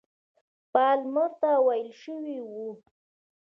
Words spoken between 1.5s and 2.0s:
ویل